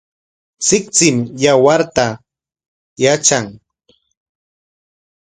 Tsiktsim 0.63 1.17
yawarta 1.43 2.07
yatran. 3.01 3.45